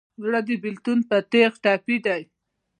زړه 0.23 0.39
د 0.47 0.49
بېلتون 0.63 0.99
په 1.09 1.17
تیغ 1.31 1.51
ټپي 1.63 1.97
دی. 2.05 2.21